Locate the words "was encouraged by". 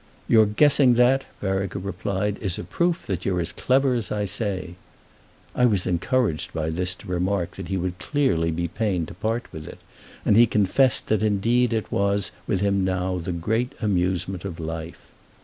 5.67-6.71